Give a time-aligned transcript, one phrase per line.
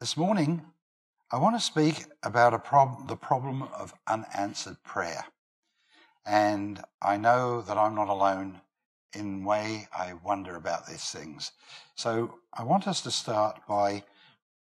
[0.00, 0.62] This morning,
[1.32, 5.24] I want to speak about prob- the problem of unanswered prayer.
[6.24, 8.60] And I know that I'm not alone
[9.12, 11.50] in way I wonder about these things.
[11.96, 14.04] So I want us to start by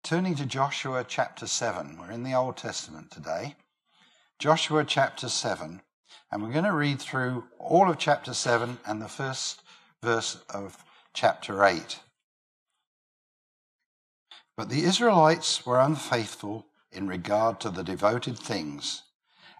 [0.01, 1.99] turning to Joshua chapter 7.
[1.99, 3.57] We're in the Old Testament today.
[4.39, 5.83] Joshua chapter 7.
[6.31, 9.61] And we're going to read through all of chapter 7 and the first
[10.01, 10.83] verse of
[11.13, 11.99] chapter 8.
[14.57, 19.03] But the Israelites were unfaithful in regard to the devoted things.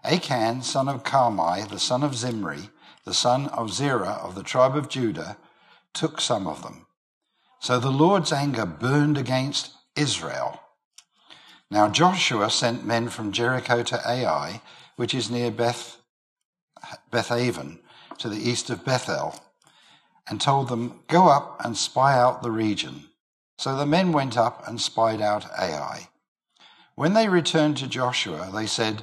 [0.02, 2.70] Achan, son of Carmi, the son of Zimri,
[3.04, 5.36] the son of Zerah of the tribe of Judah,
[5.94, 6.86] took some of them.
[7.60, 10.60] So the Lord's anger burned against Israel.
[11.70, 14.62] Now Joshua sent men from Jericho to Ai,
[14.96, 15.96] which is near Beth,
[17.10, 17.80] Bethaven,
[18.18, 19.40] to the east of Bethel,
[20.28, 23.07] and told them, Go up and spy out the region.
[23.58, 26.08] So the men went up and spied out Ai.
[26.94, 29.02] When they returned to Joshua, they said,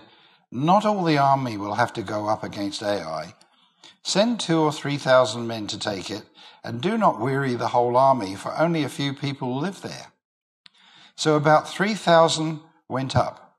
[0.50, 3.36] Not all the army will have to go up against Ai.
[4.02, 6.23] Send two or three thousand men to take it,
[6.64, 10.14] and do not weary the whole army, for only a few people live there.
[11.17, 13.58] So about three thousand went up,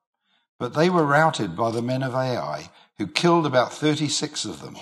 [0.58, 4.62] but they were routed by the men of Ai, who killed about thirty six of
[4.62, 4.76] them.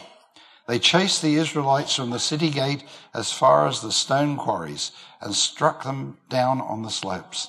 [0.67, 5.35] They chased the Israelites from the city gate as far as the stone quarries and
[5.35, 7.49] struck them down on the slopes.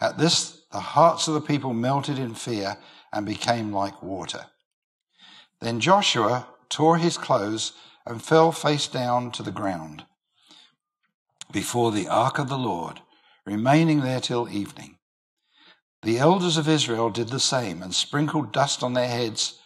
[0.00, 2.78] At this, the hearts of the people melted in fear
[3.12, 4.46] and became like water.
[5.60, 7.72] Then Joshua tore his clothes
[8.04, 10.04] and fell face down to the ground
[11.52, 13.00] before the ark of the Lord,
[13.44, 14.98] remaining there till evening.
[16.02, 19.58] The elders of Israel did the same and sprinkled dust on their heads.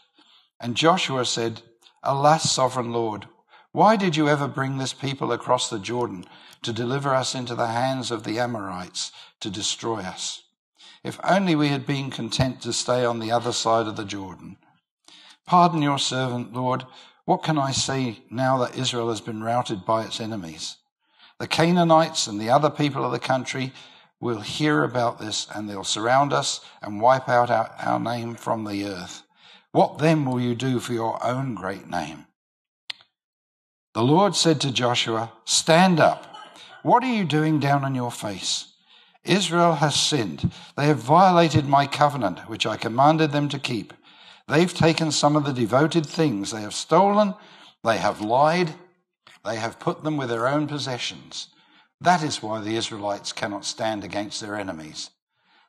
[0.61, 1.63] And Joshua said,
[2.03, 3.29] Alas, sovereign Lord,
[3.73, 6.25] why did you ever bring this people across the Jordan
[6.63, 10.43] to deliver us into the hands of the Amorites to destroy us?
[11.05, 14.57] If only we had been content to stay on the other side of the Jordan.
[15.47, 16.87] Pardon your servant, Lord.
[17.27, 20.79] What can I say now that Israel has been routed by its enemies?
[21.39, 23.73] The Canaanites and the other people of the country
[24.21, 28.65] will hear about this and they'll surround us and wipe out our, our name from
[28.65, 29.23] the earth.
[29.73, 32.27] What then will you do for your own great name?
[33.95, 36.27] The Lord said to Joshua, Stand up.
[36.83, 38.73] What are you doing down on your face?
[39.25, 40.51] Israel has sinned.
[40.77, 43.93] They have violated my covenant, which I commanded them to keep.
[44.49, 46.51] They've taken some of the devoted things.
[46.51, 47.35] They have stolen.
[47.85, 48.75] They have lied.
[49.45, 51.49] They have put them with their own possessions.
[52.01, 55.11] That is why the Israelites cannot stand against their enemies.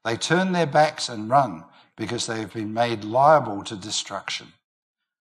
[0.03, 1.65] They turn their backs and run
[2.01, 4.47] because they have been made liable to destruction.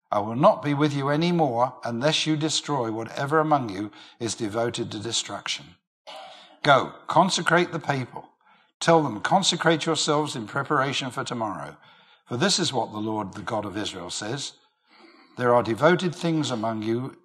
[0.09, 4.33] I will not be with you any more unless you destroy whatever among you is
[4.33, 5.75] devoted to destruction.
[6.63, 8.29] Go, consecrate the people.
[8.79, 11.75] Tell them, consecrate yourselves in preparation for tomorrow.
[12.25, 14.53] For this is what the Lord, the God of Israel, says
[15.37, 17.17] There are devoted things among you,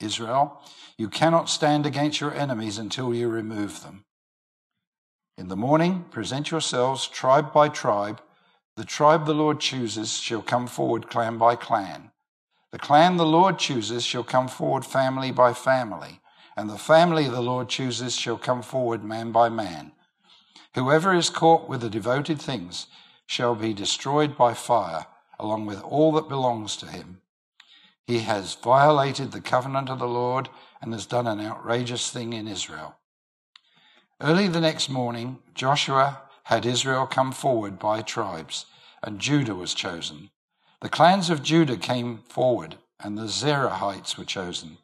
[0.00, 0.60] Israel.
[0.98, 4.04] You cannot stand against your enemies until you remove them.
[5.38, 8.20] In the morning, present yourselves tribe by tribe
[8.76, 12.10] the tribe the Lord chooses shall come forward clan by clan.
[12.72, 16.20] The clan the Lord chooses shall come forward family by family,
[16.56, 19.92] and the family the Lord chooses shall come forward man by man.
[20.74, 22.86] Whoever is caught with the devoted things
[23.26, 25.06] shall be destroyed by fire,
[25.38, 27.22] along with all that belongs to him.
[28.06, 30.50] He has violated the covenant of the Lord
[30.82, 32.96] and has done an outrageous thing in Israel.
[34.20, 38.66] Early the next morning, Joshua had Israel come forward by tribes,
[39.02, 40.30] and Judah was chosen.
[40.80, 44.78] The clans of Judah came forward, and the Zerahites were chosen.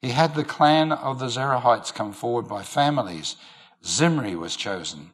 [0.00, 3.36] He had the clan of the Zerahites come forward by families.
[3.84, 5.12] Zimri was chosen.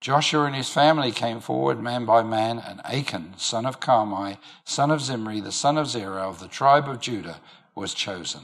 [0.00, 4.90] Joshua and his family came forward man by man, and Achan, son of Carmi, son
[4.90, 7.38] of Zimri, the son of Zerah of the tribe of Judah,
[7.76, 8.40] was chosen.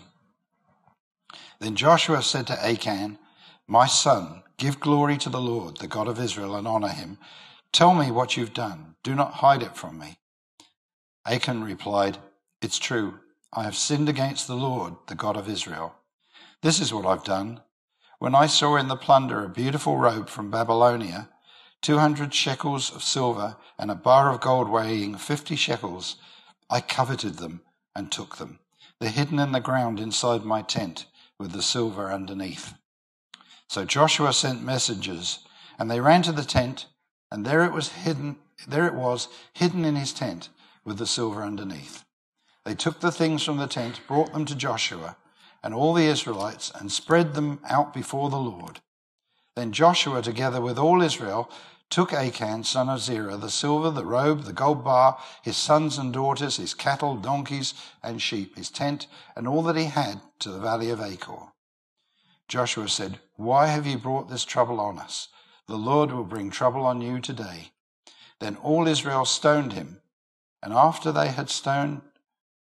[1.59, 3.19] Then Joshua said to Achan,
[3.67, 7.19] My son, Give glory to the Lord, the God of Israel, and honor him.
[7.73, 8.95] Tell me what you've done.
[9.03, 10.19] Do not hide it from me.
[11.27, 12.19] Achan replied,
[12.61, 13.19] It's true.
[13.53, 15.97] I have sinned against the Lord, the God of Israel.
[16.63, 17.63] This is what I've done.
[18.21, 21.29] When I saw in the plunder a beautiful robe from Babylonia,
[21.81, 26.19] 200 shekels of silver, and a bar of gold weighing 50 shekels,
[26.71, 27.63] I coveted them
[27.97, 28.61] and took them.
[29.01, 31.07] They're hidden in the ground inside my tent
[31.37, 32.75] with the silver underneath.
[33.73, 35.39] So Joshua sent messengers,
[35.79, 36.89] and they ran to the tent,
[37.31, 38.37] and there it was hidden,
[38.69, 40.51] there it was, hidden in his tent
[40.85, 42.05] with the silver underneath.
[42.67, 45.17] They took the things from the tent, brought them to Joshua
[45.63, 48.81] and all the Israelites, and spread them out before the Lord.
[49.57, 51.51] Then Joshua, together with all Israel,
[51.89, 56.13] took Achan, son of Zerah, the silver, the robe, the gold bar, his sons and
[56.13, 57.73] daughters, his cattle, donkeys,
[58.03, 61.53] and sheep, his tent, and all that he had to the valley of Achor.
[62.49, 65.29] Joshua said, Why have you brought this trouble on us?
[65.69, 67.73] The Lord will bring trouble on you today.
[68.41, 70.01] Then all Israel stoned him,
[70.63, 72.03] and after they had stoned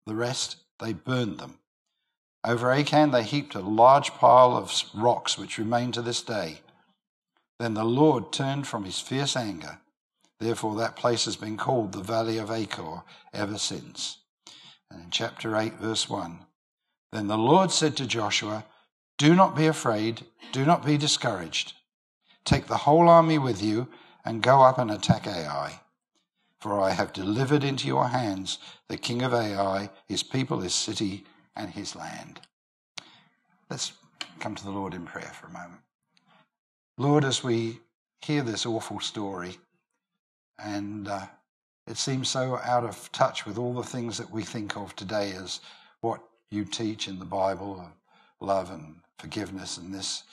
[0.06, 1.60] the rest, they burned them.
[2.44, 6.62] Over Achan they heaped a large pile of rocks which remain to this day.
[7.60, 9.80] Then the Lord turned from his fierce anger.
[10.40, 13.04] Therefore, that place has been called the Valley of Achor
[13.34, 14.18] ever since.
[14.92, 16.40] And in chapter 8, verse 1,
[17.12, 18.66] then the Lord said to Joshua,
[19.18, 21.74] Do not be afraid, do not be discouraged.
[22.44, 23.88] Take the whole army with you
[24.26, 25.80] and go up and attack Ai.
[26.60, 28.58] For I have delivered into your hands
[28.88, 31.26] the king of Ai, his people, his city,
[31.56, 32.42] and his land.
[33.70, 33.94] Let's
[34.40, 35.82] come to the Lord in prayer for a moment.
[36.98, 37.80] Lord, as we
[38.22, 39.58] hear this awful story,
[40.60, 41.26] and uh,
[41.88, 45.34] it seems so out of touch with all the things that we think of today
[45.34, 45.60] as
[46.02, 47.90] what you teach in the Bible
[48.42, 50.24] love and forgiveness and this.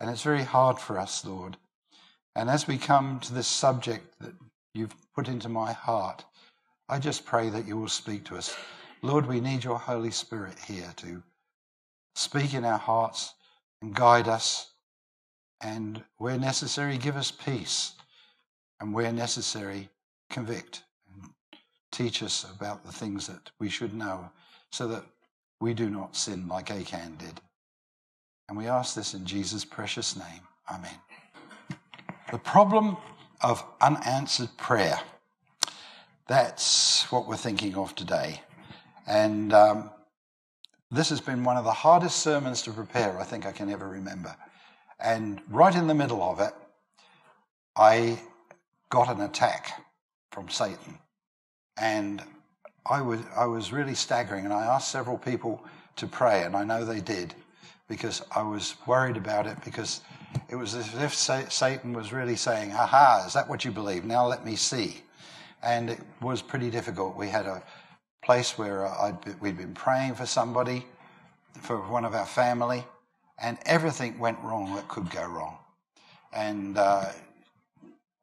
[0.00, 1.56] And it's very hard for us, Lord.
[2.34, 4.34] And as we come to this subject that
[4.74, 6.24] you've put into my heart,
[6.88, 8.56] I just pray that you will speak to us.
[9.02, 11.22] Lord, we need your Holy Spirit here to
[12.14, 13.34] speak in our hearts
[13.80, 14.72] and guide us
[15.60, 17.92] and where necessary, give us peace.
[18.80, 19.90] And where necessary,
[20.28, 21.30] convict and
[21.92, 24.28] teach us about the things that we should know
[24.72, 25.04] so that
[25.62, 27.40] we do not sin like Achan did.
[28.48, 30.40] And we ask this in Jesus' precious name.
[30.68, 30.96] Amen.
[32.32, 32.96] The problem
[33.40, 34.98] of unanswered prayer.
[36.26, 38.40] That's what we're thinking of today.
[39.06, 39.90] And um,
[40.90, 43.88] this has been one of the hardest sermons to prepare I think I can ever
[43.88, 44.34] remember.
[44.98, 46.54] And right in the middle of it,
[47.76, 48.18] I
[48.90, 49.80] got an attack
[50.32, 50.98] from Satan.
[51.76, 52.20] And
[52.86, 55.62] I was, I was really staggering, and I asked several people
[55.96, 57.34] to pray, and I know they did
[57.88, 60.00] because I was worried about it because
[60.48, 64.04] it was as if Satan was really saying, Aha, is that what you believe?
[64.04, 65.02] Now let me see.
[65.62, 67.16] And it was pretty difficult.
[67.16, 67.62] We had a
[68.24, 70.86] place where I'd, we'd been praying for somebody,
[71.60, 72.84] for one of our family,
[73.40, 75.58] and everything went wrong that could go wrong.
[76.32, 77.10] And uh,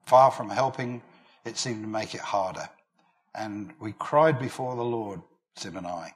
[0.06, 1.02] far from helping,
[1.46, 2.68] it seemed to make it harder.
[3.36, 5.22] And we cried before the Lord,
[5.56, 6.14] Sim and I.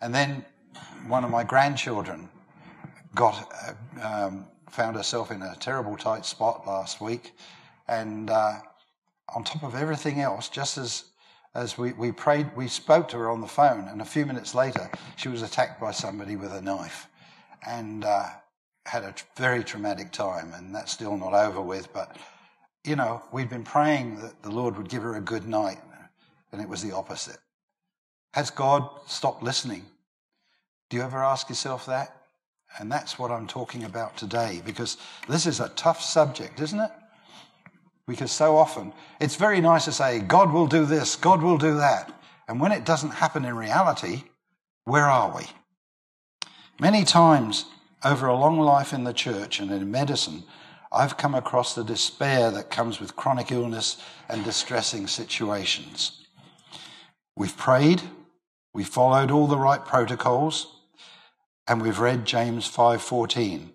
[0.00, 0.44] And then
[1.06, 2.28] one of my grandchildren
[3.14, 3.50] got
[4.02, 7.32] uh, um, found herself in a terrible tight spot last week,
[7.88, 8.56] and uh,
[9.34, 11.04] on top of everything else, just as
[11.54, 14.54] as we, we prayed, we spoke to her on the phone, and a few minutes
[14.54, 17.08] later, she was attacked by somebody with a knife.
[17.66, 18.26] And uh,
[18.86, 21.92] had a very traumatic time, and that's still not over with.
[21.92, 22.16] But,
[22.84, 25.80] you know, we'd been praying that the Lord would give her a good night,
[26.56, 27.36] and it was the opposite.
[28.32, 29.84] Has God stopped listening?
[30.88, 32.16] Do you ever ask yourself that?
[32.78, 34.96] And that's what I'm talking about today, because
[35.28, 36.90] this is a tough subject, isn't it?
[38.08, 41.76] Because so often it's very nice to say, God will do this, God will do
[41.76, 42.10] that.
[42.48, 44.22] And when it doesn't happen in reality,
[44.84, 45.44] where are we?
[46.80, 47.66] Many times
[48.02, 50.44] over a long life in the church and in medicine,
[50.90, 56.25] I've come across the despair that comes with chronic illness and distressing situations.
[57.36, 58.02] We've prayed,
[58.72, 60.78] we've followed all the right protocols,
[61.68, 63.72] and we've read James 5:14.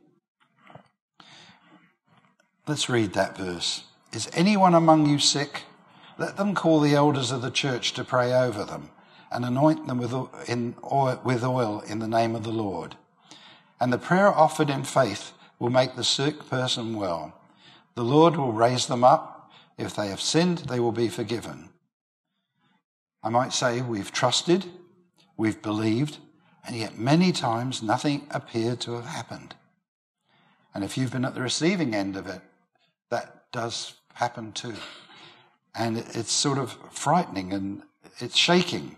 [2.68, 3.84] Let's read that verse.
[4.12, 5.64] Is anyone among you sick?
[6.18, 8.90] Let them call the elders of the church to pray over them
[9.32, 10.14] and anoint them with
[11.44, 12.96] oil in the name of the Lord
[13.82, 17.34] and the prayer offered in faith will make the sick person well.
[17.96, 19.52] The Lord will raise them up.
[19.76, 21.71] If they have sinned, they will be forgiven.
[23.24, 24.66] I might say we've trusted,
[25.38, 26.18] we've believed,
[26.66, 29.56] and yet many times nothing appeared to have happened.
[30.74, 32.42] And if you've been at the receiving end of it,
[33.10, 34.76] that does happen too.
[35.76, 37.84] And it's sort of frightening and
[38.20, 38.98] it's shaking.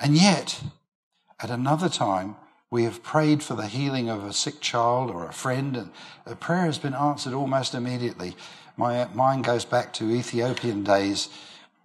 [0.00, 0.62] And yet,
[1.40, 2.36] at another time,
[2.70, 5.90] we have prayed for the healing of a sick child or a friend, and
[6.26, 8.36] a prayer has been answered almost immediately.
[8.76, 11.30] My mind goes back to Ethiopian days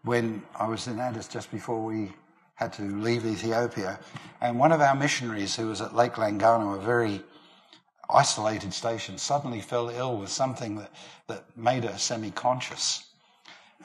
[0.04, 2.12] when I was in Addis just before we
[2.56, 4.00] had to leave Ethiopia.
[4.42, 7.22] And one of our missionaries, who was at Lake Langano, a very
[8.10, 10.92] isolated station, suddenly fell ill with something that,
[11.28, 13.08] that made her semi conscious.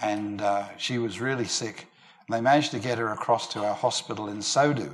[0.00, 1.86] And uh, she was really sick.
[2.26, 4.92] And they managed to get her across to our hospital in Sodo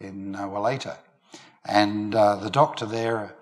[0.00, 0.98] in uh, Walata.
[1.64, 3.34] And uh, the doctor there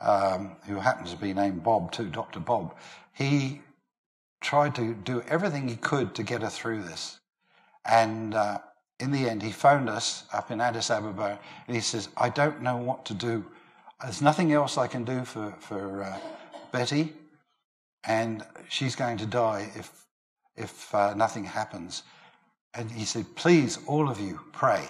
[0.00, 2.40] um, who happens to be named Bob too, Dr.
[2.40, 2.74] Bob,
[3.12, 3.60] he
[4.42, 7.20] tried to do everything he could to get her through this.
[7.84, 8.58] And uh,
[9.00, 12.62] in the end, he phoned us up in Addis Ababa and he says, I don't
[12.62, 13.44] know what to do.
[14.02, 16.18] There's nothing else I can do for, for uh,
[16.72, 17.12] Betty,
[18.04, 20.06] and she's going to die if,
[20.56, 22.02] if uh, nothing happens.
[22.74, 24.88] And he said, Please, all of you, pray.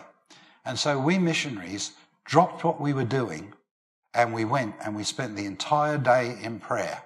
[0.64, 1.92] And so we missionaries
[2.24, 3.52] dropped what we were doing
[4.14, 7.02] and we went and we spent the entire day in prayer.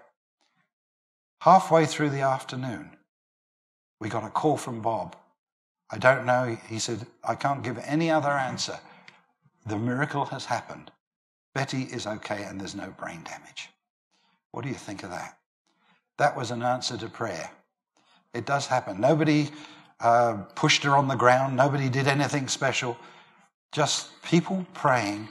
[1.47, 2.91] Halfway through the afternoon,
[4.00, 5.15] we got a call from Bob.
[5.88, 6.59] I don't know.
[6.69, 8.81] He said, I can't give any other answer.
[9.65, 10.91] The miracle has happened.
[11.55, 13.69] Betty is okay and there's no brain damage.
[14.50, 15.38] What do you think of that?
[16.19, 17.49] That was an answer to prayer.
[18.35, 19.00] It does happen.
[19.00, 19.50] Nobody
[20.00, 22.99] uh, pushed her on the ground, nobody did anything special.
[23.71, 25.29] Just people praying,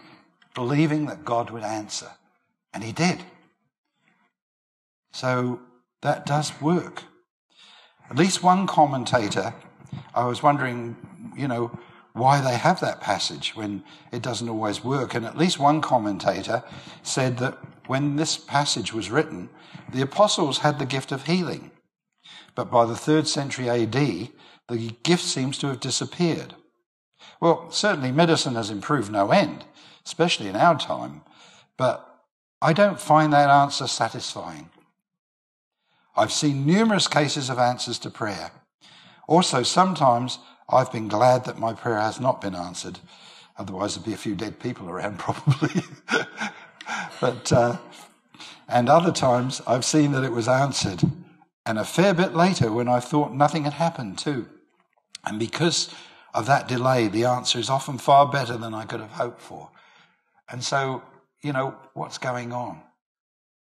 [0.54, 2.10] believing that God would answer.
[2.74, 3.22] And He did.
[5.12, 5.60] So
[6.06, 7.04] that does work.
[8.12, 9.56] At least one commentator,
[10.14, 10.96] I was wondering,
[11.36, 11.80] you know,
[12.14, 15.16] why they have that passage when it doesn't always work.
[15.16, 16.64] And at least one commentator
[17.02, 17.58] said that
[17.88, 19.50] when this passage was written,
[19.92, 21.72] the apostles had the gift of healing.
[22.54, 24.30] But by the third century AD,
[24.70, 26.54] the gift seems to have disappeared.
[27.42, 29.66] Well, certainly medicine has improved no end,
[30.06, 31.24] especially in our time,
[31.78, 32.24] but
[32.62, 34.70] I don't find that answer satisfying.
[36.18, 38.52] I've seen numerous cases of answers to prayer.
[39.28, 43.00] Also, sometimes I've been glad that my prayer has not been answered.
[43.58, 45.84] Otherwise, there'd be a few dead people around, probably.
[47.20, 47.78] but, uh,
[48.68, 51.02] and other times I've seen that it was answered.
[51.66, 54.48] And a fair bit later, when I thought nothing had happened, too.
[55.26, 55.94] And because
[56.34, 59.72] of that delay, the answer is often far better than I could have hoped for.
[60.50, 61.02] And so,
[61.42, 62.82] you know, what's going on?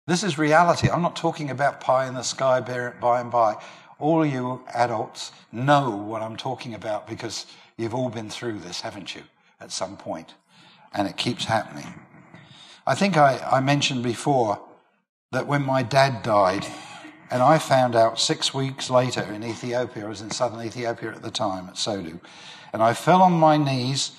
[0.09, 0.89] This is reality.
[0.89, 2.61] I'm not talking about pie in the sky
[2.99, 3.57] by and by
[3.99, 7.45] all you adults know what I'm talking about because
[7.77, 9.21] you've all been through this, haven't you,
[9.61, 10.33] at some point?
[10.95, 11.93] And it keeps happening.
[12.87, 14.59] I think I, I mentioned before
[15.31, 16.65] that when my dad died,
[17.29, 21.21] and I found out six weeks later in Ethiopia, I was in southern Ethiopia at
[21.21, 22.19] the time at Solu,
[22.73, 24.13] and I fell on my knees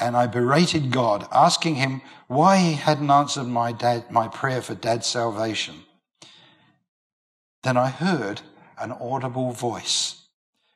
[0.00, 4.74] and I berated God, asking him why he hadn't answered my dad, my prayer for
[4.74, 5.84] dad's salvation.
[7.62, 8.40] Then I heard
[8.78, 10.22] an audible voice,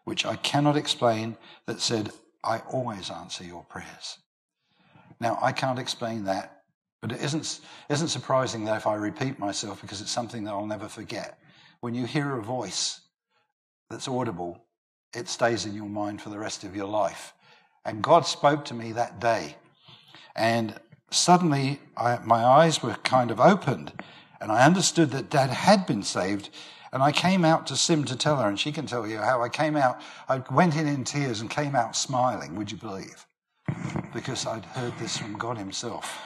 [0.05, 2.11] which I cannot explain, that said,
[2.43, 4.19] I always answer your prayers.
[5.19, 6.63] Now, I can't explain that,
[7.01, 10.67] but it isn't, isn't surprising that if I repeat myself because it's something that I'll
[10.67, 11.39] never forget.
[11.81, 13.01] When you hear a voice
[13.89, 14.65] that's audible,
[15.15, 17.33] it stays in your mind for the rest of your life.
[17.85, 19.57] And God spoke to me that day.
[20.35, 23.93] And suddenly I, my eyes were kind of opened
[24.41, 26.51] and I understood that dad had been saved
[26.95, 29.43] and I came out to Sim to tell her, and she can tell you how
[29.43, 30.01] I came out.
[30.29, 33.27] I went in in tears and came out smiling, would you believe?
[34.13, 36.17] Because I'd heard this from God Himself.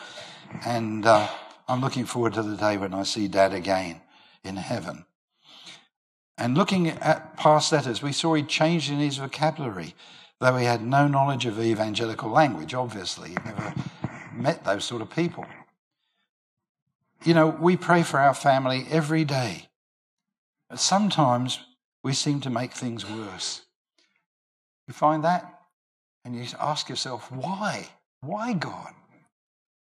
[0.67, 1.27] And uh,
[1.69, 4.03] I'm looking forward to the day when I see Dad again
[4.45, 5.07] in heaven.
[6.37, 9.95] And looking at past letters, we saw he changed in his vocabulary,
[10.41, 13.31] though he had no knowledge of evangelical language, obviously.
[13.31, 13.75] He never
[14.33, 15.47] met those sort of people.
[17.25, 19.69] You know, we pray for our family every day.
[20.71, 21.59] But sometimes
[22.05, 23.63] we seem to make things worse.
[24.87, 25.61] You find that?
[26.25, 27.89] And you ask yourself, why?
[28.21, 28.93] Why, God?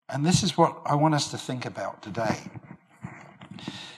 [0.09, 2.39] And this is what I want us to think about today.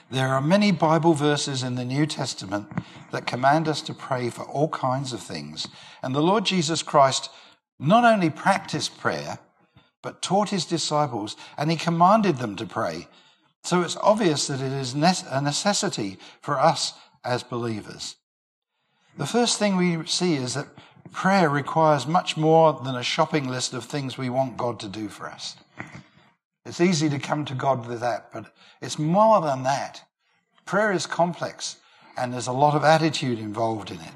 [0.08, 2.68] There are many Bible verses in the New Testament
[3.10, 5.66] that command us to pray for all kinds of things.
[6.00, 7.28] And the Lord Jesus Christ
[7.80, 9.40] not only practiced prayer,
[10.02, 13.08] but taught his disciples and he commanded them to pray.
[13.64, 16.92] So it's obvious that it is a necessity for us
[17.24, 18.14] as believers.
[19.18, 20.68] The first thing we see is that
[21.10, 25.08] prayer requires much more than a shopping list of things we want God to do
[25.08, 25.56] for us.
[26.66, 30.02] It's easy to come to God with that, but it's more than that.
[30.64, 31.76] Prayer is complex
[32.16, 34.12] and there's a lot of attitude involved in it.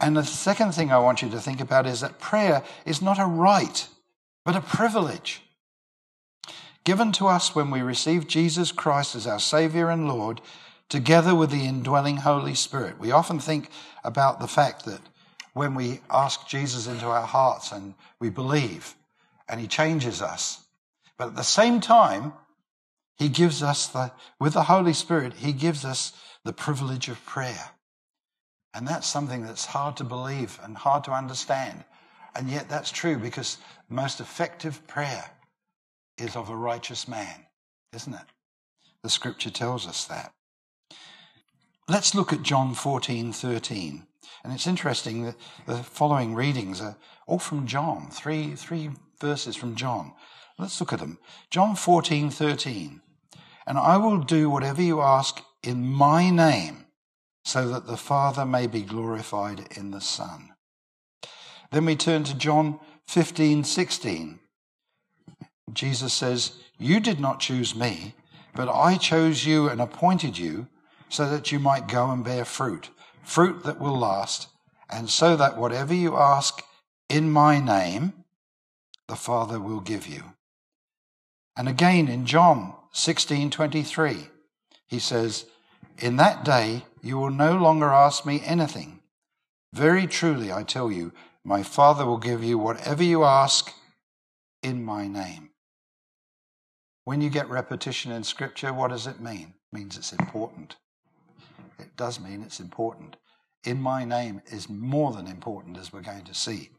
[0.00, 3.18] And the second thing I want you to think about is that prayer is not
[3.18, 3.88] a right,
[4.44, 5.42] but a privilege
[6.84, 10.40] given to us when we receive Jesus Christ as our Savior and Lord,
[10.88, 13.00] together with the indwelling Holy Spirit.
[13.00, 13.70] We often think
[14.04, 15.00] about the fact that
[15.54, 18.94] when we ask Jesus into our hearts and we believe
[19.48, 20.63] and He changes us,
[21.18, 22.32] but at the same time,
[23.16, 26.12] He gives us the, with the Holy Spirit, He gives us
[26.44, 27.70] the privilege of prayer.
[28.74, 31.84] And that's something that's hard to believe and hard to understand.
[32.34, 35.30] And yet that's true because most effective prayer
[36.18, 37.46] is of a righteous man.
[37.92, 38.26] isn't it?
[39.02, 40.32] The scripture tells us that.
[41.88, 44.06] Let's look at John 14 13.
[44.42, 48.90] And it's interesting that the following readings are all from John, three, three
[49.20, 50.12] verses from John.
[50.58, 51.18] Let's look at them.
[51.50, 53.00] John 14 13.
[53.66, 56.84] And I will do whatever you ask in my name,
[57.44, 60.50] so that the Father may be glorified in the Son.
[61.72, 64.38] Then we turn to John 15 16.
[65.72, 68.14] Jesus says, You did not choose me,
[68.54, 70.68] but I chose you and appointed you
[71.08, 72.90] so that you might go and bear fruit,
[73.22, 74.48] fruit that will last,
[74.90, 76.62] and so that whatever you ask
[77.08, 78.12] in my name,
[79.08, 80.33] the Father will give you.
[81.56, 84.30] And again in John 16:23,
[84.86, 85.46] he says,
[85.98, 89.02] "In that day you will no longer ask me anything.
[89.72, 91.12] Very truly I tell you,
[91.44, 93.72] my Father will give you whatever you ask
[94.62, 95.50] in my name."
[97.04, 99.54] When you get repetition in scripture, what does it mean?
[99.72, 100.76] It means it's important.
[101.78, 103.16] It does mean it's important.
[103.62, 106.70] In my name is more than important, as we're going to see.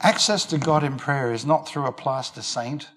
[0.00, 2.90] Access to God in prayer is not through a plaster saint,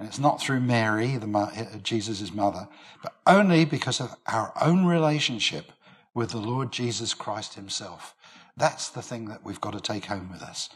[0.00, 2.66] and it's not through Mary, the, Jesus' mother,
[3.02, 5.72] but only because of our own relationship
[6.14, 8.14] with the Lord Jesus Christ himself.
[8.56, 10.70] That's the thing that we've got to take home with us.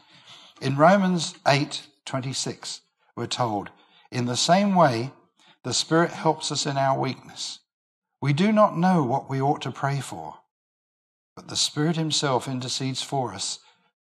[0.60, 2.82] In Romans 8 26,
[3.16, 3.70] we're told,
[4.12, 5.10] in the same way,
[5.62, 7.60] the Spirit helps us in our weakness.
[8.20, 10.34] We do not know what we ought to pray for,
[11.34, 13.60] but the Spirit Himself intercedes for us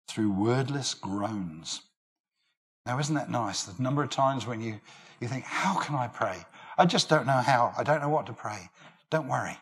[0.07, 1.81] through wordless groans.
[2.87, 3.61] Now, isn't that nice?
[3.61, 4.79] The number of times when you,
[5.21, 6.45] you think, How can I pray?
[6.77, 7.73] I just don't know how.
[7.77, 8.69] I don't know what to pray.
[9.09, 9.57] Don't worry.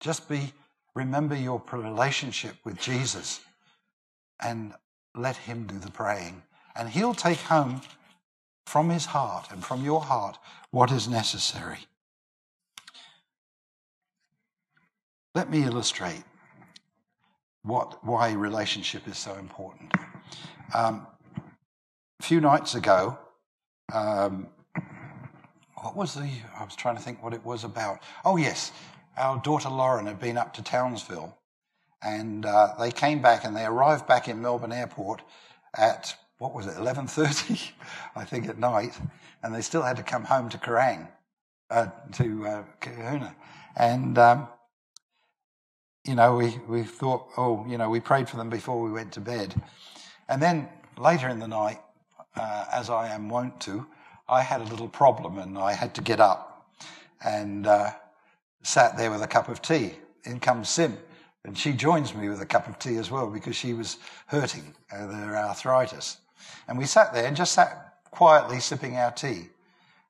[0.00, 0.52] Just be,
[0.94, 3.40] remember your relationship with Jesus
[4.42, 4.72] and
[5.14, 6.42] let Him do the praying.
[6.74, 7.82] And He'll take home
[8.66, 10.38] from his heart and from your heart
[10.70, 11.78] what is necessary.
[15.34, 16.24] Let me illustrate
[17.62, 19.92] what, why relationship is so important.
[20.74, 21.06] Um,
[22.20, 23.18] a few nights ago,
[23.92, 24.48] um,
[25.80, 28.00] what was the, I was trying to think what it was about.
[28.24, 28.72] Oh, yes,
[29.16, 31.36] our daughter Lauren had been up to Townsville
[32.02, 35.22] and uh, they came back and they arrived back in Melbourne Airport
[35.76, 37.72] at what was it, 11.30,
[38.16, 38.98] I think, at night,
[39.42, 41.08] and they still had to come home to Kerang,
[41.70, 43.34] uh, to uh, Cohuna.
[43.76, 44.48] And, um,
[46.04, 49.12] you know, we, we thought, oh, you know, we prayed for them before we went
[49.12, 49.54] to bed.
[50.28, 51.80] And then later in the night,
[52.36, 53.86] uh, as I am wont to,
[54.28, 56.68] I had a little problem and I had to get up
[57.24, 57.92] and uh,
[58.62, 59.94] sat there with a cup of tea.
[60.24, 60.98] In comes Sim,
[61.44, 64.74] and she joins me with a cup of tea as well because she was hurting
[64.92, 66.18] with her arthritis.
[66.66, 69.48] And we sat there and just sat quietly sipping our tea.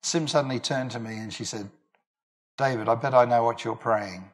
[0.00, 1.68] Sim suddenly turned to me and she said,
[2.56, 4.30] David, I bet I know what you're praying.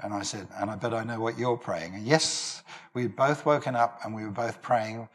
[0.00, 1.94] And I said, and I bet I know what you're praying.
[1.94, 2.62] And yes,
[2.94, 5.08] we'd both woken up and we were both praying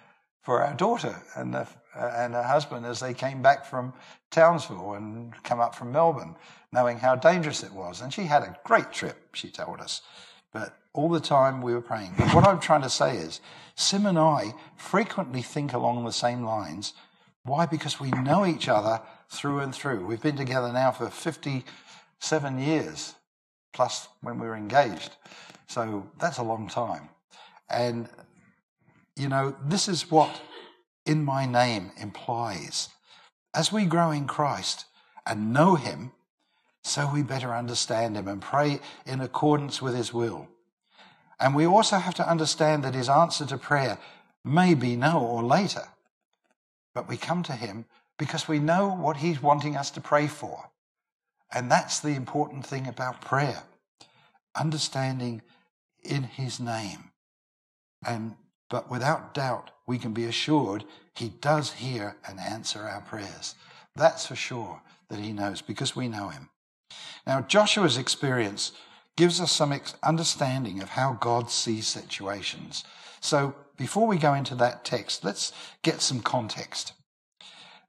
[0.49, 3.93] for our daughter and, the, and her husband as they came back from
[4.31, 6.35] Townsville and come up from Melbourne,
[6.71, 8.01] knowing how dangerous it was.
[8.01, 10.01] And she had a great trip, she told us.
[10.51, 12.15] But all the time we were praying.
[12.17, 13.41] But what I'm trying to say is,
[13.75, 16.95] Sim and I frequently think along the same lines.
[17.43, 17.67] Why?
[17.67, 20.03] Because we know each other through and through.
[20.03, 23.13] We've been together now for 57 years,
[23.71, 25.15] plus when we were engaged.
[25.67, 27.09] So that's a long time.
[27.69, 28.09] And,
[29.19, 30.41] you know, this is what
[31.05, 32.89] in my name implies.
[33.53, 34.85] As we grow in Christ
[35.25, 36.11] and know Him,
[36.83, 40.47] so we better understand Him and pray in accordance with His will.
[41.39, 43.97] And we also have to understand that his answer to prayer
[44.43, 45.87] may be no or later.
[46.93, 47.85] But we come to him
[48.17, 50.69] because we know what he's wanting us to pray for.
[51.51, 53.63] And that's the important thing about prayer
[54.55, 55.41] understanding
[56.03, 57.11] in his name.
[58.05, 58.35] And,
[58.69, 63.55] but without doubt, we can be assured he does hear and answer our prayers.
[63.95, 66.49] That's for sure that he knows because we know him.
[67.25, 68.71] Now, Joshua's experience
[69.17, 72.83] gives us some understanding of how God sees situations.
[73.19, 75.51] So before we go into that text, let's
[75.81, 76.93] get some context.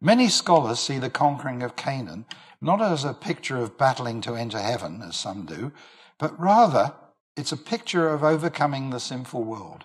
[0.00, 2.24] Many scholars see the conquering of Canaan
[2.60, 5.72] not as a picture of battling to enter heaven, as some do,
[6.18, 6.94] but rather
[7.36, 9.84] it's a picture of overcoming the sinful world.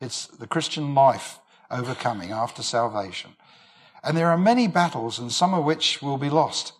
[0.00, 1.38] It's the Christian life
[1.70, 3.32] overcoming after salvation.
[4.02, 6.72] And there are many battles, and some of which will be lost.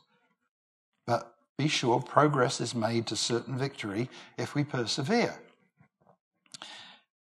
[1.07, 5.39] But be sure progress is made to certain victory if we persevere.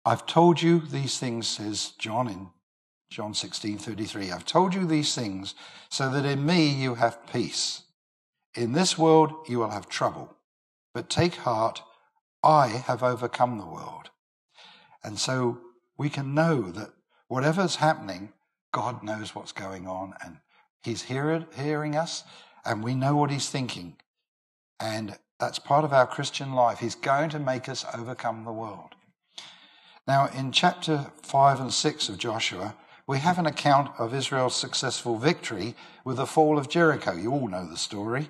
[0.05, 2.49] I've told you these things, says John in
[3.11, 4.33] John 16 33.
[4.33, 5.55] I've told you these things
[5.89, 7.83] so that in me you have peace.
[8.55, 10.37] In this world you will have trouble,
[10.93, 11.83] but take heart,
[12.43, 14.11] I have overcome the world.
[15.05, 15.61] And so
[15.97, 16.91] we can know that
[17.29, 18.33] whatever's happening,
[18.73, 20.39] God knows what's going on and
[20.83, 22.25] He's hear, hearing us
[22.65, 23.97] and we know what He's thinking.
[24.81, 26.79] And that's part of our Christian life.
[26.79, 28.95] He's going to make us overcome the world.
[30.07, 32.75] Now, in chapter 5 and 6 of Joshua,
[33.07, 37.13] we have an account of Israel's successful victory with the fall of Jericho.
[37.13, 38.29] You all know the story.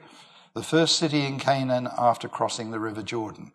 [0.54, 3.52] The first city in Canaan after crossing the River Jordan.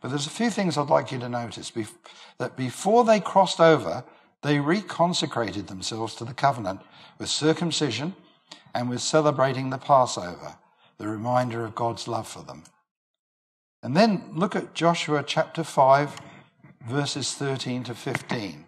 [0.00, 1.72] But there's a few things I'd like you to notice.
[2.38, 4.04] That before they crossed over,
[4.42, 6.80] they reconsecrated themselves to the covenant
[7.18, 8.14] with circumcision
[8.74, 10.56] and with celebrating the Passover,
[10.98, 12.64] the reminder of God's love for them.
[13.82, 16.16] And then look at Joshua chapter 5,
[16.86, 18.66] verses 13 to 15,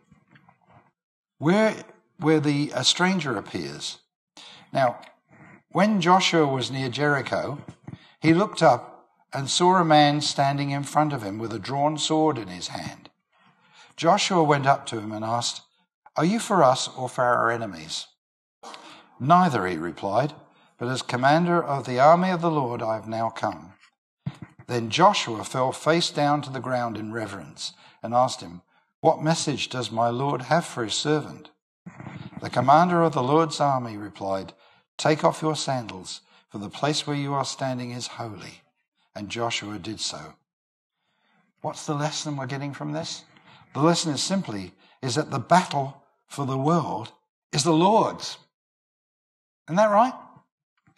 [1.38, 1.74] where,
[2.18, 3.98] where the, a stranger appears.
[4.72, 4.98] Now,
[5.70, 7.58] when Joshua was near Jericho,
[8.20, 8.95] he looked up
[9.36, 12.68] and saw a man standing in front of him with a drawn sword in his
[12.68, 13.10] hand.
[13.94, 15.60] Joshua went up to him and asked,
[16.16, 18.06] Are you for us or for our enemies?
[19.20, 20.32] Neither, he replied,
[20.78, 23.74] but as commander of the army of the Lord I have now come.
[24.68, 28.62] Then Joshua fell face down to the ground in reverence and asked him,
[29.02, 31.50] What message does my Lord have for his servant?
[32.40, 34.54] The commander of the Lord's army replied,
[34.96, 38.62] Take off your sandals, for the place where you are standing is holy.
[39.16, 40.34] And Joshua did so.
[41.62, 43.24] What's the lesson we're getting from this?
[43.72, 47.12] The lesson is simply is that the battle for the world
[47.50, 48.36] is the Lord's.
[49.66, 50.12] Isn't that right?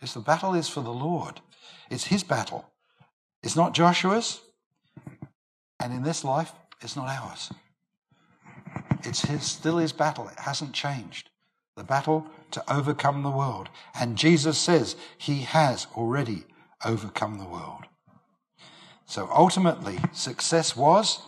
[0.02, 1.40] Yes, the battle is for the Lord.
[1.90, 2.68] It's his battle.
[3.42, 4.40] It's not Joshua's,
[5.80, 7.52] and in this life, it's not ours.
[9.04, 10.28] It's his, still his battle.
[10.28, 11.30] It hasn't changed.
[11.76, 13.68] The battle to overcome the world.
[13.94, 16.46] And Jesus says he has already
[16.84, 17.87] overcome the world.
[19.08, 21.20] So ultimately, success was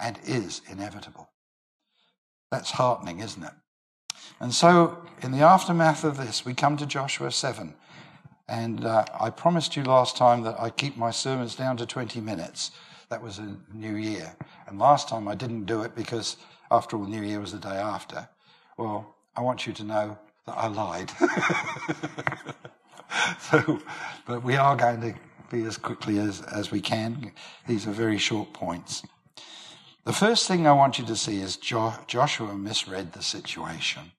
[0.00, 1.30] and is inevitable.
[2.50, 3.52] That's heartening, isn't it?
[4.40, 7.74] And so, in the aftermath of this, we come to Joshua 7.
[8.48, 12.20] And uh, I promised you last time that I keep my sermons down to 20
[12.20, 12.72] minutes.
[13.08, 14.34] That was a new year.
[14.66, 16.38] And last time I didn't do it because,
[16.72, 18.28] after all, New Year was the day after.
[18.76, 21.12] Well, I want you to know that I lied.
[23.38, 23.80] so,
[24.26, 25.14] but we are going to
[25.52, 27.30] be as quickly as, as we can.
[27.68, 29.02] These are very short points.
[30.04, 34.12] The first thing I want you to see is jo- Joshua misread the situation.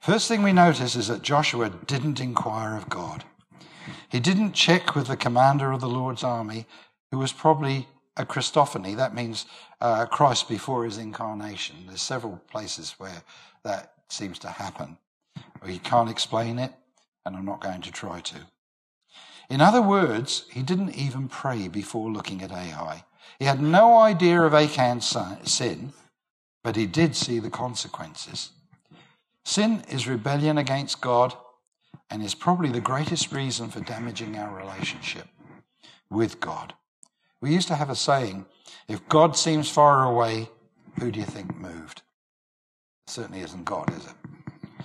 [0.00, 3.24] First thing we notice is that Joshua didn't inquire of God.
[4.08, 6.66] He didn't check with the commander of the Lord's army,
[7.10, 8.96] who was probably a Christophany.
[8.96, 9.44] That means
[9.80, 11.76] uh, Christ before his incarnation.
[11.86, 13.22] There's several places where
[13.64, 14.96] that seems to happen.
[15.66, 16.72] He can't explain it,
[17.26, 18.36] and I'm not going to try to.
[19.50, 23.04] In other words, he didn't even pray before looking at Ai.
[23.40, 25.92] He had no idea of Achan's sin,
[26.62, 28.50] but he did see the consequences.
[29.44, 31.34] Sin is rebellion against God
[32.08, 35.26] and is probably the greatest reason for damaging our relationship
[36.10, 36.74] with God.
[37.40, 38.46] We used to have a saying
[38.88, 40.48] if God seems far away,
[41.00, 42.02] who do you think moved?
[43.08, 44.84] Certainly isn't God, is it?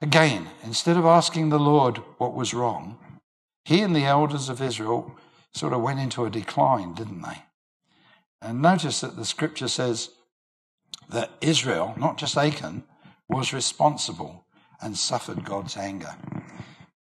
[0.00, 2.98] Again, instead of asking the Lord what was wrong,
[3.64, 5.16] he and the elders of Israel
[5.52, 7.42] sort of went into a decline, didn't they?
[8.40, 10.10] And notice that the scripture says
[11.08, 12.84] that Israel, not just Achan,
[13.28, 14.46] was responsible
[14.80, 16.14] and suffered God's anger.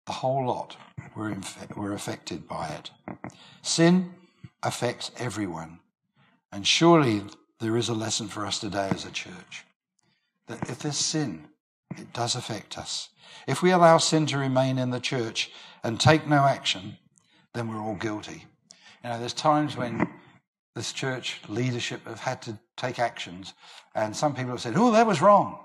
[0.05, 0.77] The whole lot
[1.15, 2.91] were, inf- were affected by it.
[3.61, 4.13] Sin
[4.61, 5.79] affects everyone.
[6.51, 7.23] And surely
[7.59, 9.65] there is a lesson for us today as a church
[10.47, 11.47] that if there's sin,
[11.99, 13.09] it does affect us.
[13.47, 15.51] If we allow sin to remain in the church
[15.83, 16.97] and take no action,
[17.53, 18.45] then we're all guilty.
[19.03, 20.07] You know, there's times when
[20.75, 23.53] this church leadership have had to take actions,
[23.95, 25.59] and some people have said, Oh, that was wrong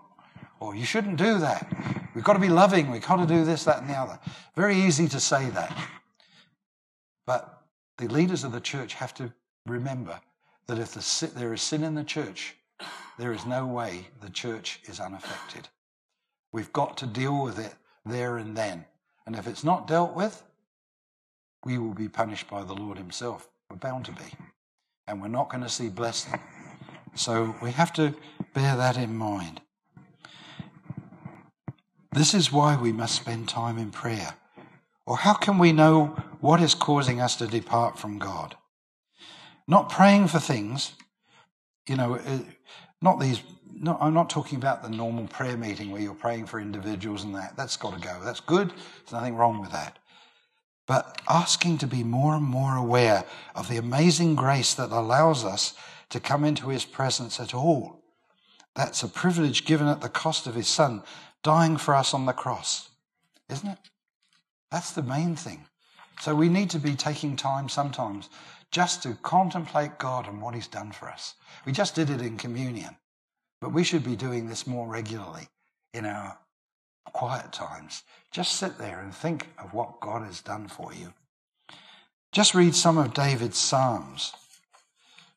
[0.61, 1.67] or you shouldn't do that.
[2.15, 2.91] We've got to be loving.
[2.91, 4.19] We've got to do this, that, and the other.
[4.57, 5.77] Very easy to say that.
[7.27, 7.63] But
[7.99, 9.33] the leaders of the church have to
[9.67, 10.21] remember
[10.67, 12.57] that if the, there is sin in the church,
[13.19, 15.69] there is no way the church is unaffected.
[16.53, 18.85] We've got to deal with it there and then.
[19.27, 20.43] And if it's not dealt with,
[21.65, 23.49] we will be punished by the Lord Himself.
[23.71, 24.33] We're bound to be.
[25.07, 26.41] And we're not going to see blessing.
[27.15, 28.15] So we have to
[28.55, 29.61] bear that in mind.
[32.13, 34.35] This is why we must spend time in prayer.
[35.07, 38.57] Or how can we know what is causing us to depart from God?
[39.67, 40.93] Not praying for things,
[41.89, 42.39] you know, uh,
[43.03, 43.43] not these,
[43.83, 47.35] not, I'm not talking about the normal prayer meeting where you're praying for individuals and
[47.35, 47.57] that.
[47.57, 48.21] That's got to go.
[48.25, 48.69] That's good.
[48.71, 49.99] There's nothing wrong with that.
[50.89, 55.75] but asking to be more and more aware of the amazing grace that allows us
[56.09, 58.03] to come into his presence at all.
[58.75, 61.03] That's a privilege given at the cost of his son
[61.43, 62.89] dying for us on the cross,
[63.51, 63.79] isn't it?
[64.73, 65.67] That's the main thing.
[66.23, 68.31] So we need to be taking time sometimes
[68.71, 71.35] just to contemplate God and what he's done for us.
[71.67, 72.97] We just did it in communion,
[73.61, 75.49] but we should be doing this more regularly
[75.95, 76.39] in our
[77.13, 78.03] quiet times.
[78.31, 81.13] Just sit there and think of what God has done for you.
[82.33, 84.33] Just read some of David's Psalms,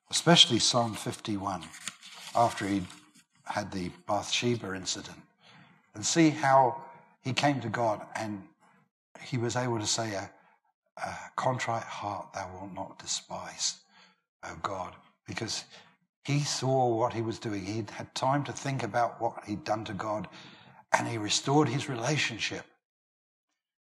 [0.10, 1.63] especially Psalm 51,
[2.36, 2.84] after he
[3.45, 5.17] had the Bathsheba incident,
[5.95, 6.81] and see how
[7.21, 8.43] he came to God and
[9.21, 10.29] he was able to say, A,
[10.97, 13.77] a contrite heart thou wilt not despise,
[14.43, 14.93] O God,
[15.27, 15.63] because
[16.23, 17.65] he saw what he was doing.
[17.65, 20.27] He'd had time to think about what he'd done to God
[20.93, 22.65] and he restored his relationship.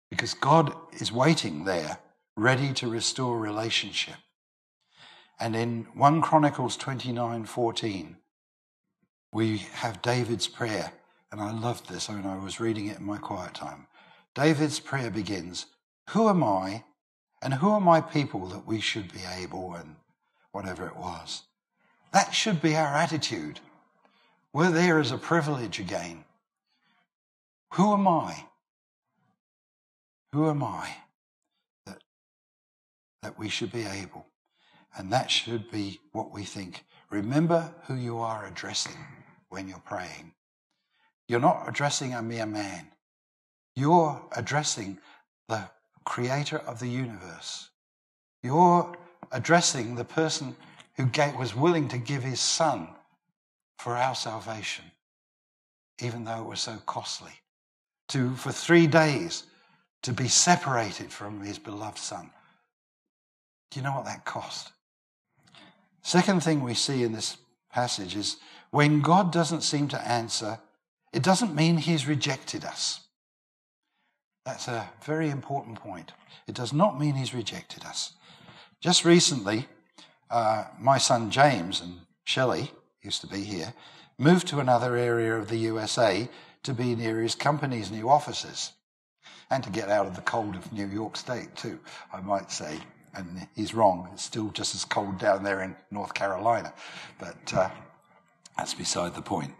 [0.10, 2.00] Because God is waiting there,
[2.36, 4.16] ready to restore relationship.
[5.40, 8.18] And in 1 Chronicles 29 14,
[9.34, 10.92] we have David's prayer.
[11.32, 13.88] And I loved this when I was reading it in my quiet time.
[14.36, 15.66] David's prayer begins
[16.10, 16.84] Who am I
[17.42, 19.96] and who are my people that we should be able and
[20.52, 21.44] whatever it was?
[22.14, 23.60] That should be our attitude.
[24.54, 26.26] We're there as a privilege again.
[27.74, 28.46] Who am I?
[30.34, 30.90] Who am I
[31.86, 32.02] that,
[33.22, 34.26] that we should be able?
[34.98, 36.84] And that should be what we think.
[37.10, 38.98] Remember who you are addressing
[39.50, 40.34] when you're praying.
[41.28, 42.88] You're not addressing a mere man.
[43.76, 44.98] You're addressing
[45.48, 45.70] the
[46.04, 47.70] creator of the universe.
[48.44, 48.98] You're
[49.32, 50.56] addressing the person
[50.98, 52.88] who gave, was willing to give his son
[53.78, 54.86] for our salvation,
[56.02, 57.32] even though it was so costly
[58.10, 59.44] to, for three days,
[60.04, 62.30] to be separated from his beloved son.
[63.70, 64.72] Do you know what that cost?
[66.02, 67.38] Second thing we see in this
[67.72, 68.38] passage is
[68.72, 70.60] when God doesn't seem to answer,
[71.14, 73.02] it doesn't mean he's rejected us.
[74.46, 76.12] That's a very important point.
[76.48, 78.14] It does not mean he's rejected us.
[78.82, 79.68] Just recently,
[80.32, 82.72] uh, my son James and Shelley
[83.04, 83.74] used to be here,
[84.18, 86.30] moved to another area of the USA
[86.64, 88.74] to be near his company's new offices
[89.50, 91.80] and to get out of the cold of New York State, too,
[92.14, 92.80] I might say.
[93.14, 94.08] And he's wrong.
[94.14, 96.74] It's still just as cold down there in North Carolina.
[97.20, 97.70] But uh,
[98.58, 99.54] that's beside the point.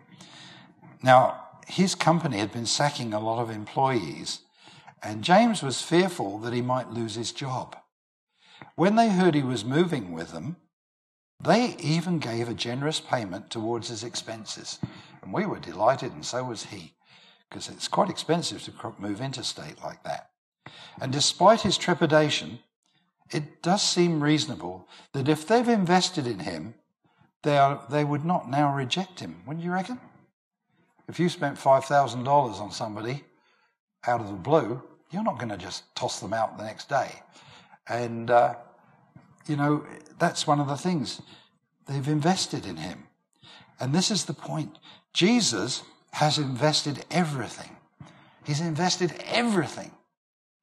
[1.04, 4.42] Now, his company had been sacking a lot of employees,
[5.04, 7.76] and James was fearful that he might lose his job.
[8.76, 10.58] When they heard he was moving with them,
[11.44, 14.80] they even gave a generous payment towards his expenses.
[15.22, 16.94] And we were delighted, and so was he,
[17.50, 20.30] because it's quite expensive to move interstate like that.
[21.00, 22.60] And despite his trepidation,
[23.32, 26.76] it does seem reasonable that if they've invested in him,
[27.44, 29.42] they, are, they would not now reject him.
[29.48, 30.00] Wouldn't you reckon?
[31.08, 33.24] If you spent $5,000 on somebody
[34.06, 37.12] out of the blue, you're not going to just toss them out the next day.
[37.92, 38.56] And, uh,
[39.48, 39.86] you know,
[40.18, 41.22] that's one of the things.
[41.88, 43.04] They've invested in him.
[43.82, 44.78] And this is the point.
[45.12, 47.76] Jesus has invested everything.
[48.46, 49.92] He's invested everything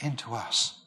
[0.01, 0.81] into us.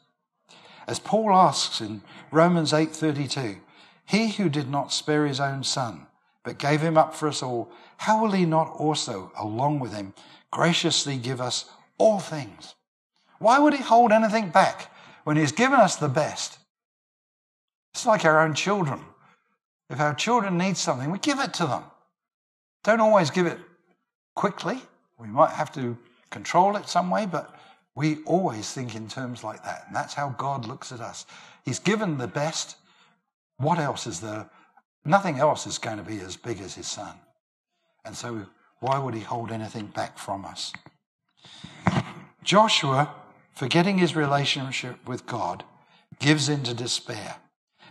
[0.88, 2.02] As Paul asks in
[2.32, 3.60] Romans 8:32,
[4.04, 6.08] he who did not spare his own son,
[6.42, 10.12] but gave him up for us all, how will he not also, along with him,
[10.50, 11.66] graciously give us
[11.98, 12.74] all things?
[13.38, 14.91] Why would he hold anything back
[15.24, 16.58] when he's given us the best?
[17.94, 19.00] It's like our own children.
[19.90, 21.84] If our children need something, we give it to them.
[22.84, 23.58] Don't always give it
[24.34, 24.80] quickly.
[25.18, 25.96] We might have to
[26.30, 27.54] control it some way, but
[27.94, 29.84] we always think in terms like that.
[29.86, 31.26] And that's how God looks at us.
[31.64, 32.76] He's given the best.
[33.58, 34.48] What else is there?
[35.04, 37.14] Nothing else is going to be as big as his son.
[38.04, 38.46] And so,
[38.80, 40.72] why would he hold anything back from us?
[42.42, 43.14] Joshua,
[43.54, 45.64] forgetting his relationship with God,
[46.18, 47.36] gives in to despair.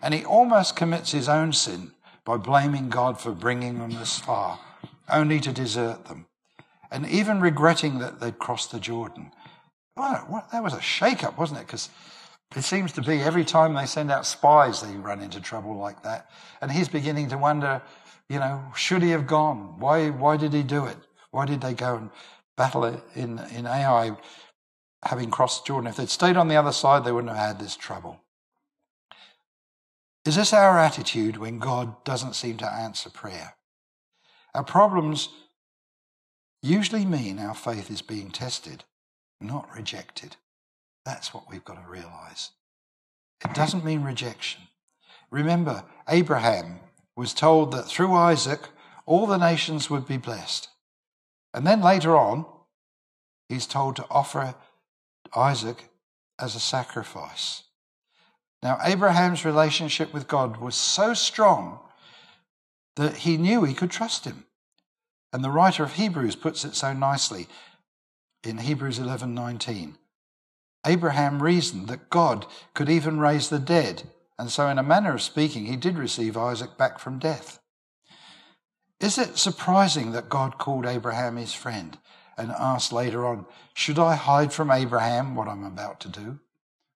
[0.02, 1.92] And he almost commits his own sin
[2.26, 4.60] by blaming God for bringing them this far
[5.12, 6.26] only to desert them,
[6.90, 9.32] and even regretting that they'd crossed the Jordan.
[9.96, 11.68] Well, that was a shake up, wasn't it?
[11.68, 11.90] Because
[12.56, 16.02] it seems to be every time they send out spies, they run into trouble like
[16.04, 16.30] that.
[16.62, 17.82] And he's beginning to wonder,
[18.30, 19.80] you know, should he have gone?
[19.80, 20.98] Why, why did he do it?
[21.32, 22.10] Why did they go and
[22.58, 24.18] battle in, in Ai
[25.04, 25.90] having crossed Jordan?
[25.90, 28.22] If they'd stayed on the other side, they wouldn't have had this trouble.
[30.26, 33.56] Is this our attitude when God doesn't seem to answer prayer?
[34.54, 35.30] Our problems
[36.62, 38.84] usually mean our faith is being tested,
[39.40, 40.36] not rejected.
[41.06, 42.52] That's what we've got to realize.
[43.44, 44.62] It doesn't mean rejection.
[45.32, 46.80] Remember, Abraham
[47.16, 48.70] was told that through Isaac,
[49.06, 50.70] all the nations would be blessed.
[51.54, 52.46] And then later on,
[53.50, 54.56] he's told to offer
[55.36, 55.90] Isaac
[56.40, 57.64] as a sacrifice.
[58.64, 61.80] Now, Abraham's relationship with God was so strong
[62.96, 64.46] that he knew he could trust him.
[65.34, 67.48] And the writer of Hebrews puts it so nicely
[68.44, 69.98] in Hebrews 11:19.
[70.86, 75.22] Abraham reasoned that God could even raise the dead, and so in a manner of
[75.22, 77.60] speaking he did receive Isaac back from death.
[79.00, 81.98] Is it surprising that God called Abraham his friend
[82.42, 86.40] and asked later on, Should I hide from Abraham what I'm about to do?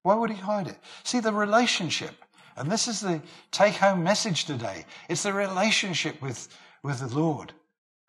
[0.01, 0.77] Why would he hide it?
[1.03, 2.15] See, the relationship,
[2.57, 6.47] and this is the take home message today it's the relationship with,
[6.83, 7.53] with the Lord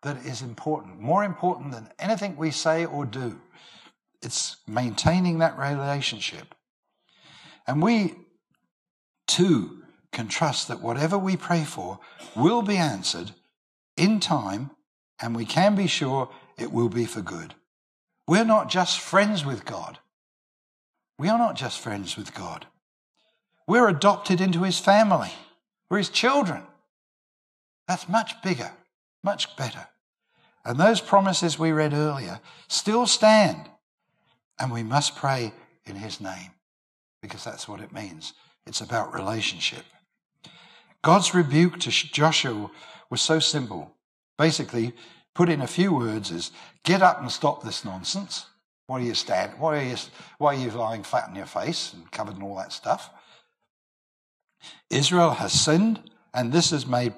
[0.01, 3.39] that is important, more important than anything we say or do.
[4.21, 6.55] It's maintaining that relationship.
[7.67, 8.15] And we
[9.27, 11.99] too can trust that whatever we pray for
[12.35, 13.31] will be answered
[13.95, 14.71] in time,
[15.21, 17.53] and we can be sure it will be for good.
[18.27, 19.99] We're not just friends with God.
[21.17, 22.67] We are not just friends with God.
[23.67, 25.31] We're adopted into his family.
[25.89, 26.63] We're his children.
[27.87, 28.71] That's much bigger,
[29.23, 29.87] much better.
[30.65, 33.69] And those promises we read earlier still stand.
[34.59, 35.53] And we must pray
[35.85, 36.51] in his name
[37.21, 38.33] because that's what it means.
[38.65, 39.85] It's about relationship.
[41.01, 42.69] God's rebuke to Joshua
[43.09, 43.93] was so simple.
[44.37, 44.93] Basically,
[45.37, 46.51] put in a few words is
[46.83, 48.47] get up and stop this nonsense.
[48.87, 49.59] Why are you stand?
[49.59, 49.95] Why are you,
[50.39, 53.11] why are you lying flat on your face and covered in all that stuff?
[54.89, 56.01] Israel has sinned,
[56.33, 57.13] and this has made,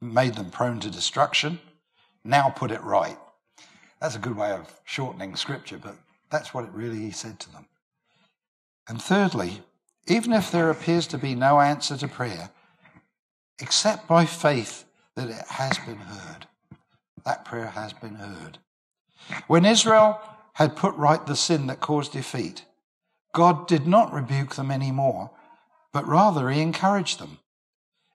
[0.00, 1.60] made them prone to destruction.
[2.24, 3.18] Now put it right.
[4.00, 5.96] That's a good way of shortening scripture, but
[6.30, 7.66] that's what it really said to them.
[8.88, 9.60] And thirdly,
[10.06, 12.48] even if there appears to be no answer to prayer,
[13.60, 16.46] accept by faith that it has been heard.
[17.24, 18.58] That prayer has been heard.
[19.46, 20.20] When Israel
[20.54, 22.64] had put right the sin that caused defeat,
[23.34, 25.30] God did not rebuke them anymore,
[25.92, 27.38] but rather he encouraged them.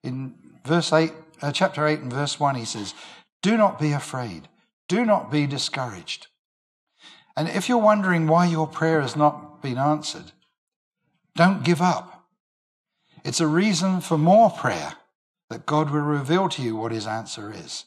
[0.04, 0.36] In
[0.66, 1.12] verse 8,
[1.42, 2.94] uh, chapter 8 and verse 1, he says,
[3.42, 4.48] Do not be afraid.
[4.88, 6.28] Do not be discouraged.
[7.36, 10.32] And if you're wondering why your prayer has not been answered,
[11.36, 12.26] don't give up.
[13.24, 14.94] It's a reason for more prayer
[15.50, 17.86] that God will reveal to you what his answer is.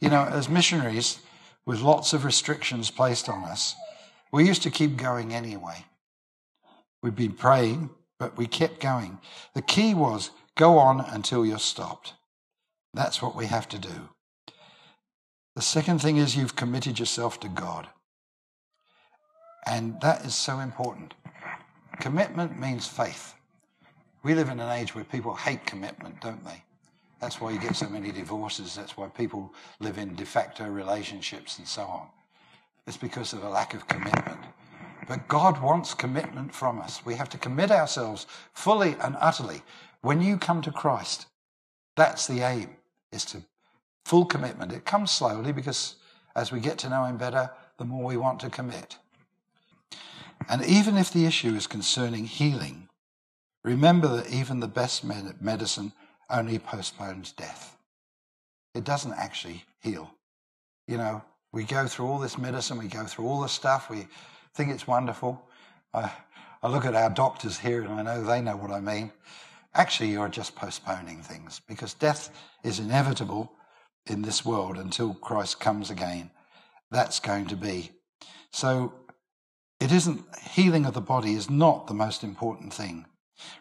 [0.00, 1.20] You know, as missionaries
[1.64, 3.74] with lots of restrictions placed on us,
[4.32, 5.84] we used to keep going anyway.
[7.02, 9.18] We'd been praying, but we kept going.
[9.54, 12.14] The key was go on until you're stopped.
[12.94, 14.08] That's what we have to do.
[15.54, 17.88] The second thing is you've committed yourself to God.
[19.66, 21.14] And that is so important.
[21.98, 23.34] Commitment means faith.
[24.22, 26.62] We live in an age where people hate commitment, don't they?
[27.26, 28.76] That's why you get so many divorces.
[28.76, 32.06] That's why people live in de facto relationships and so on.
[32.86, 34.38] It's because of a lack of commitment.
[35.08, 37.04] But God wants commitment from us.
[37.04, 39.62] We have to commit ourselves fully and utterly.
[40.02, 41.26] When you come to Christ,
[41.96, 42.76] that's the aim,
[43.10, 43.42] is to
[44.04, 44.70] full commitment.
[44.70, 45.96] It comes slowly because
[46.36, 48.98] as we get to know Him better, the more we want to commit.
[50.48, 52.88] And even if the issue is concerning healing,
[53.64, 55.92] remember that even the best medicine
[56.30, 57.76] only postpones death.
[58.74, 60.10] It doesn't actually heal.
[60.86, 64.06] You know, we go through all this medicine, we go through all this stuff, we
[64.54, 65.42] think it's wonderful.
[65.94, 66.10] I,
[66.62, 69.12] I look at our doctors here and I know they know what I mean.
[69.74, 72.30] Actually, you're just postponing things because death
[72.64, 73.52] is inevitable
[74.06, 76.30] in this world until Christ comes again.
[76.90, 77.90] That's going to be.
[78.52, 78.94] So
[79.80, 83.06] it isn't healing of the body is not the most important thing.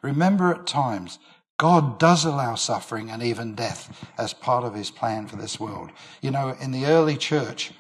[0.02, 1.20] Remember at times
[1.58, 5.92] God does allow suffering and even death as part of his plan for this world.
[6.22, 7.72] You know, in the early church,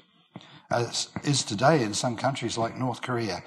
[0.71, 3.43] as is today in some countries like North Korea,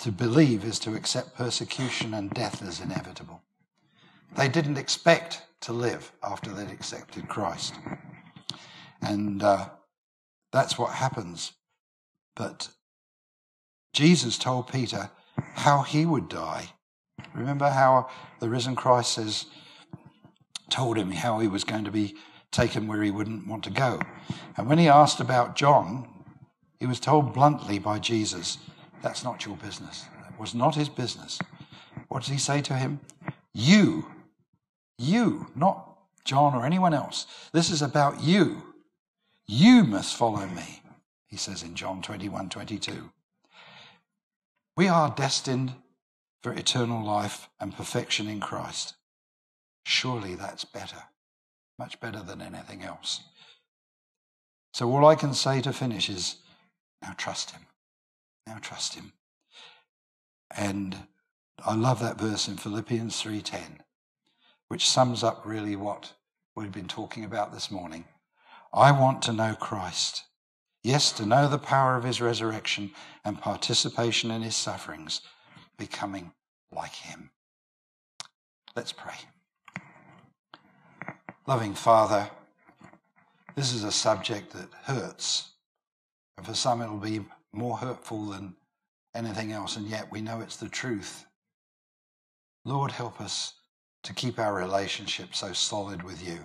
[0.00, 3.42] to believe is to accept persecution and death as inevitable.
[4.36, 7.74] They didn't expect to live after they'd accepted Christ.
[9.02, 9.68] And uh,
[10.52, 11.52] that's what happens.
[12.34, 12.68] But
[13.92, 15.10] Jesus told Peter
[15.54, 16.70] how he would die.
[17.34, 18.08] Remember how
[18.40, 19.46] the risen Christ says,
[20.68, 22.14] told him how he was going to be
[22.50, 24.00] taken where he wouldn't want to go.
[24.56, 26.08] And when he asked about John,
[26.78, 28.58] he was told bluntly by Jesus,
[29.02, 30.06] That's not your business.
[30.28, 31.38] It was not his business.
[32.08, 33.00] What did he say to him?
[33.54, 34.06] You,
[34.98, 37.26] you, not John or anyone else.
[37.52, 38.62] This is about you.
[39.46, 40.82] You must follow me,
[41.26, 43.10] he says in John 21 22.
[44.76, 45.74] We are destined
[46.42, 48.94] for eternal life and perfection in Christ.
[49.84, 51.04] Surely that's better,
[51.78, 53.20] much better than anything else.
[54.72, 56.36] So all I can say to finish is
[57.02, 57.62] now trust him.
[58.46, 59.12] Now trust him.
[60.54, 60.96] And
[61.64, 63.82] I love that verse in Philippians 3:10,
[64.68, 66.14] which sums up really what
[66.54, 68.06] we've been talking about this morning.
[68.72, 70.24] I want to know Christ.
[70.82, 75.20] Yes, to know the power of his resurrection and participation in his sufferings,
[75.80, 76.30] becoming
[76.70, 77.30] like him.
[78.76, 79.14] Let's pray.
[81.48, 82.30] Loving Father,
[83.56, 85.48] this is a subject that hurts.
[86.36, 88.54] And for some, it'll be more hurtful than
[89.14, 91.24] anything else, and yet we know it's the truth.
[92.64, 93.54] Lord, help us
[94.02, 96.38] to keep our relationship so solid with you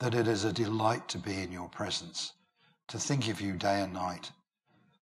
[0.00, 2.32] that it is a delight to be in your presence,
[2.88, 4.32] to think of you day and night.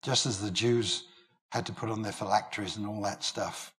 [0.01, 1.03] Just as the Jews
[1.51, 3.73] had to put on their phylacteries and all that stuff,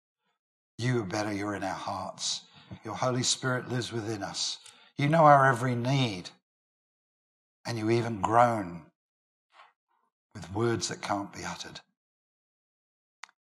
[0.78, 2.42] you are better, you're in our hearts.
[2.84, 4.58] Your Holy Spirit lives within us.
[4.96, 6.30] You know our every need,
[7.66, 8.82] and you even groan
[10.34, 11.80] with words that can't be uttered.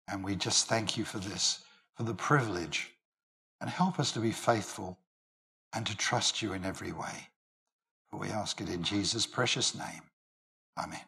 [0.08, 1.64] And we just thank you for this,
[1.96, 2.90] for the privilege,
[3.60, 4.98] and help us to be faithful
[5.72, 7.28] and to trust you in every way.
[8.10, 10.02] For we ask it in Jesus' precious name.
[10.78, 11.00] Amen.